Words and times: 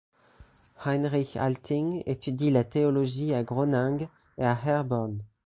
Heinrich 0.83 1.37
Alting 1.39 2.01
étudie 2.07 2.49
la 2.49 2.63
théologie 2.63 3.35
à 3.35 3.43
Groningue 3.43 4.07
et 4.39 4.43
à 4.43 4.59
Herborn. 4.65 5.21